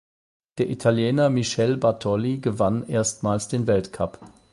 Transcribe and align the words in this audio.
Der 0.57 0.67
Italiener 0.67 1.29
Michele 1.29 1.77
Bartoli 1.77 2.39
gewann 2.39 2.89
erstmals 2.89 3.49
den 3.49 3.67
Weltcup. 3.67 4.17